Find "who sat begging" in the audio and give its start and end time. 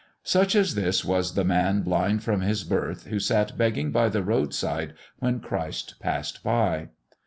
3.05-3.91